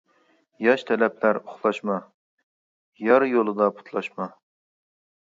[0.67, 1.97] ياش تەلەپلەر ئۇخلاشما،
[3.09, 4.29] يار يولىدا پۇتلاشما.